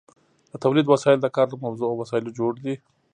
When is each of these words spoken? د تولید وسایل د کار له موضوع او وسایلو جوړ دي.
د 0.51 0.53
تولید 0.63 0.85
وسایل 0.89 1.19
د 1.21 1.27
کار 1.35 1.47
له 1.51 1.57
موضوع 1.63 1.87
او 1.89 1.99
وسایلو 2.01 2.35
جوړ 2.39 2.51
دي. 2.63 2.75